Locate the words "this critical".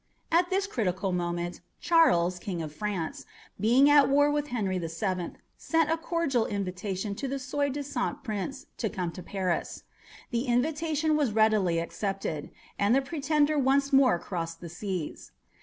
0.49-1.11